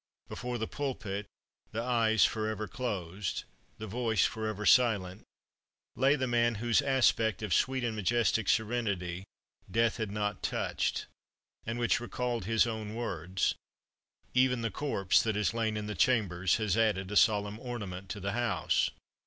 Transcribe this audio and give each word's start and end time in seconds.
Before 0.29 0.57
the 0.57 0.65
pulpit 0.65 1.27
the 1.73 1.83
eyes 1.83 2.25
forever 2.25 2.67
closed, 2.67 3.43
the 3.77 3.85
voice 3.85 4.25
forever 4.25 4.65
silent 4.65 5.21
lay 5.95 6.15
the 6.15 6.25
man 6.25 6.55
whose 6.55 6.81
aspect 6.81 7.43
of 7.43 7.53
sweet 7.53 7.83
and 7.83 7.95
majestic 7.95 8.49
serenity 8.49 9.25
Death 9.69 9.97
had 9.97 10.09
not 10.09 10.41
touched, 10.41 11.05
and 11.67 11.77
which 11.77 11.99
recalled 11.99 12.45
his 12.45 12.65
own 12.65 12.95
words: 12.95 13.53
"Even 14.33 14.63
the 14.63 14.71
corpse 14.71 15.21
that 15.21 15.35
has 15.35 15.53
lain 15.53 15.77
in 15.77 15.85
the 15.85 15.93
chambers 15.93 16.55
has 16.57 16.75
added 16.75 17.11
a 17.11 17.15
solemn 17.15 17.59
ornament 17.59 18.09
to 18.09 18.19
the 18.19 18.31
house." 18.31 18.89